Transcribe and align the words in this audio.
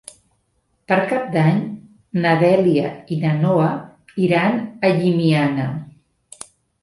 Per 0.91 0.95
Cap 1.09 1.27
d'Any 1.33 1.59
na 2.23 2.31
Dèlia 2.43 2.89
i 3.15 3.19
na 3.25 3.35
Noa 3.41 3.67
iran 4.29 4.57
a 4.89 4.93
Llimiana. 5.03 5.67